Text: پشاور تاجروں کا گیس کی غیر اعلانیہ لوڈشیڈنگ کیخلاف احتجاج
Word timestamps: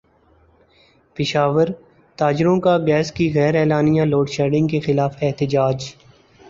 پشاور 1.15 1.67
تاجروں 2.17 2.59
کا 2.59 2.77
گیس 2.87 3.11
کی 3.11 3.31
غیر 3.35 3.55
اعلانیہ 3.55 4.03
لوڈشیڈنگ 4.03 4.67
کیخلاف 4.67 5.15
احتجاج 5.21 5.93